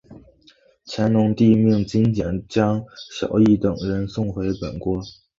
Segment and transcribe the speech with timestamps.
[0.87, 2.85] 乾隆帝命金简将益
[3.19, 3.27] 晓
[3.61, 4.99] 等人送回本国。